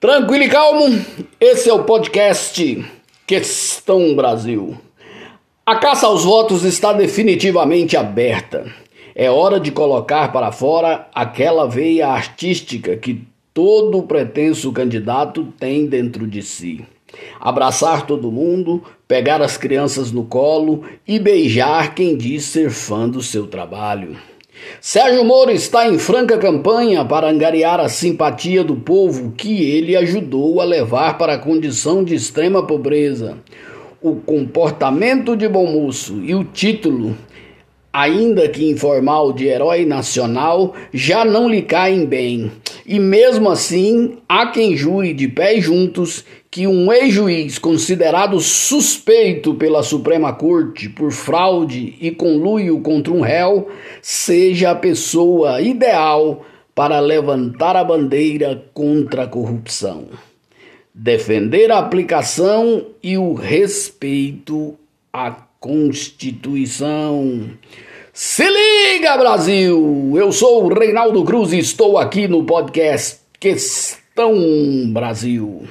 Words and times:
Tranquilo 0.00 0.44
e 0.44 0.48
calmo, 0.48 0.96
esse 1.40 1.68
é 1.68 1.72
o 1.72 1.82
podcast 1.82 2.86
Questão 3.26 4.14
Brasil. 4.14 4.78
A 5.66 5.74
caça 5.74 6.06
aos 6.06 6.22
votos 6.22 6.62
está 6.62 6.92
definitivamente 6.92 7.96
aberta. 7.96 8.72
É 9.12 9.28
hora 9.28 9.58
de 9.58 9.72
colocar 9.72 10.30
para 10.30 10.52
fora 10.52 11.08
aquela 11.12 11.66
veia 11.66 12.06
artística 12.06 12.96
que 12.96 13.26
todo 13.52 14.04
pretenso 14.04 14.70
candidato 14.70 15.52
tem 15.58 15.86
dentro 15.86 16.28
de 16.28 16.42
si. 16.42 16.86
Abraçar 17.40 18.06
todo 18.06 18.30
mundo, 18.30 18.84
pegar 19.08 19.42
as 19.42 19.56
crianças 19.56 20.12
no 20.12 20.22
colo 20.22 20.84
e 21.08 21.18
beijar 21.18 21.92
quem 21.92 22.16
diz 22.16 22.44
ser 22.44 22.70
fã 22.70 23.08
do 23.08 23.20
seu 23.20 23.48
trabalho. 23.48 24.16
Sérgio 24.80 25.24
Moro 25.24 25.50
está 25.50 25.88
em 25.88 25.98
franca 25.98 26.38
campanha 26.38 27.04
para 27.04 27.28
angariar 27.28 27.80
a 27.80 27.88
simpatia 27.88 28.62
do 28.62 28.76
povo 28.76 29.32
que 29.36 29.64
ele 29.64 29.96
ajudou 29.96 30.60
a 30.60 30.64
levar 30.64 31.18
para 31.18 31.34
a 31.34 31.38
condição 31.38 32.04
de 32.04 32.14
extrema 32.14 32.66
pobreza. 32.66 33.38
O 34.00 34.16
comportamento 34.16 35.36
de 35.36 35.48
bom 35.48 35.66
moço 35.66 36.22
e 36.22 36.34
o 36.34 36.44
título, 36.44 37.16
ainda 37.98 38.48
que 38.48 38.70
informal, 38.70 39.32
de 39.32 39.48
herói 39.48 39.84
nacional, 39.84 40.72
já 40.94 41.24
não 41.24 41.48
lhe 41.48 41.62
caem 41.62 42.06
bem. 42.06 42.52
E 42.86 43.00
mesmo 43.00 43.50
assim, 43.50 44.18
há 44.28 44.46
quem 44.46 44.76
jure 44.76 45.12
de 45.12 45.26
pés 45.26 45.64
juntos 45.64 46.24
que 46.48 46.64
um 46.68 46.92
ex-juiz 46.92 47.58
considerado 47.58 48.38
suspeito 48.38 49.52
pela 49.54 49.82
Suprema 49.82 50.32
Corte 50.32 50.88
por 50.88 51.10
fraude 51.10 51.96
e 52.00 52.12
conluio 52.12 52.80
contra 52.82 53.12
um 53.12 53.20
réu 53.20 53.68
seja 54.00 54.70
a 54.70 54.76
pessoa 54.76 55.60
ideal 55.60 56.46
para 56.76 57.00
levantar 57.00 57.74
a 57.74 57.82
bandeira 57.82 58.62
contra 58.72 59.24
a 59.24 59.26
corrupção. 59.26 60.04
Defender 60.94 61.72
a 61.72 61.78
aplicação 61.78 62.86
e 63.02 63.18
o 63.18 63.34
respeito 63.34 64.76
à 65.12 65.47
Constituição. 65.60 67.50
Se 68.12 68.44
liga, 68.48 69.16
Brasil! 69.16 70.12
Eu 70.16 70.30
sou 70.30 70.64
o 70.64 70.68
Reinaldo 70.72 71.24
Cruz 71.24 71.52
e 71.52 71.58
estou 71.58 71.98
aqui 71.98 72.28
no 72.28 72.44
podcast 72.44 73.18
Questão 73.40 74.36
Brasil. 74.92 75.64